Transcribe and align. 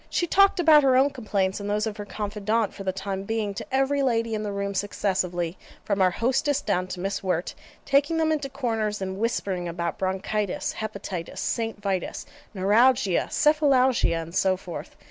She 0.09 0.25
talked 0.25 0.59
about 0.59 0.81
her 0.81 0.97
own 0.97 1.11
complaints 1.11 1.59
and 1.59 1.69
those 1.69 1.85
of 1.85 1.97
her 1.97 2.05
CONFIDANTE 2.07 2.73
for 2.73 2.83
the 2.83 2.91
time 2.91 3.21
being, 3.21 3.53
to 3.53 3.65
every 3.71 4.01
lady 4.01 4.33
in 4.33 4.41
the 4.41 4.51
room 4.51 4.73
successively, 4.73 5.59
from 5.85 6.01
our 6.01 6.09
hostess 6.09 6.59
down 6.59 6.87
to 6.87 6.99
Miss 6.99 7.21
Wirt, 7.21 7.53
taking 7.85 8.17
them 8.17 8.31
into 8.31 8.49
corners, 8.49 8.99
and 8.99 9.19
whispering 9.19 9.67
about 9.67 9.99
bronchitis, 9.99 10.73
hepatitis, 10.79 11.37
St. 11.39 11.79
Vitus, 11.79 12.25
neuralgia, 12.55 13.27
cephalalgia, 13.29 14.19
and 14.23 14.33
so 14.33 14.57
forth. 14.57 14.95